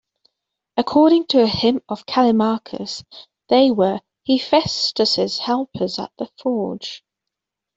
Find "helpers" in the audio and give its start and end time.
5.37-5.99